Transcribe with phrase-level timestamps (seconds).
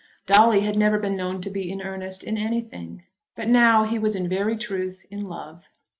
[0.25, 3.03] Dolly had never been known to be in earnest in anything;
[3.35, 5.69] but now he was in very truth in love.